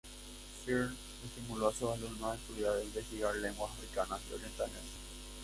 [0.65, 4.81] Firth estimuló a sus alumnos a estudiar e investigar lenguas africanas y orientales.